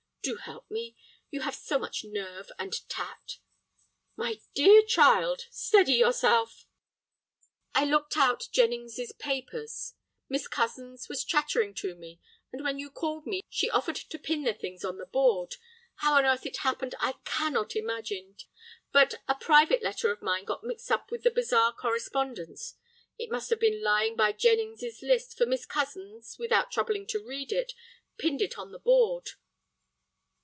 Do 0.23 0.35
help 0.35 0.69
me. 0.69 0.95
You 1.31 1.41
have 1.41 1.55
so 1.55 1.79
much 1.79 2.03
nerve 2.05 2.51
and 2.59 2.75
tact." 2.87 3.39
"My 4.15 4.39
dear 4.53 4.83
child, 4.83 5.47
steady 5.49 5.93
yourself." 5.93 6.67
"I 7.73 7.85
looked 7.85 8.15
out 8.15 8.47
Jennings's 8.51 9.13
papers; 9.13 9.95
Miss 10.29 10.47
Cozens 10.47 11.09
was 11.09 11.23
chattering 11.25 11.73
to 11.73 11.95
me, 11.95 12.19
and 12.53 12.63
when 12.63 12.77
you 12.77 12.91
called 12.91 13.25
me, 13.25 13.41
she 13.49 13.71
offered 13.71 13.95
to 13.95 14.19
pin 14.19 14.43
the 14.43 14.53
things 14.53 14.85
on 14.85 14.99
the 14.99 15.07
board. 15.07 15.55
How 15.95 16.13
on 16.19 16.25
earth 16.27 16.45
it 16.45 16.57
happened, 16.57 16.93
I 16.99 17.13
cannot 17.25 17.75
imagine, 17.75 18.35
but 18.91 19.15
a 19.27 19.33
private 19.33 19.81
letter 19.81 20.11
of 20.11 20.21
mine 20.21 20.41
had 20.41 20.45
got 20.49 20.63
mixed 20.63 20.91
up 20.91 21.09
with 21.09 21.23
the 21.23 21.31
bazaar 21.31 21.73
correspondence. 21.73 22.75
It 23.17 23.31
must 23.31 23.49
have 23.49 23.59
been 23.59 23.81
lying 23.81 24.15
by 24.15 24.33
Jennings's 24.33 25.01
list, 25.01 25.35
for 25.35 25.47
Miss 25.47 25.65
Cozens, 25.65 26.37
without 26.37 26.69
troubling 26.71 27.07
to 27.07 27.25
read 27.25 27.51
it, 27.51 27.73
pinned 28.19 28.43
it 28.43 28.55
on 28.59 28.71
the 28.71 28.77
board." 28.77 29.31